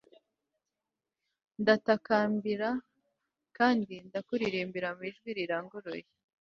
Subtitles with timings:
[1.61, 2.69] Ndatakambira
[3.57, 6.07] kandi ndakuririmbira mu ijwi riranguruye